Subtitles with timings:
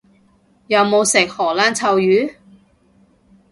[0.65, 2.33] 有冇食荷蘭臭魚？